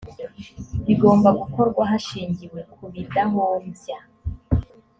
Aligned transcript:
bigomba 0.85 1.29
gukorwa 1.39 1.81
hashingiwe 1.91 2.59
ku 2.73 2.83
bidahombya 2.93 3.97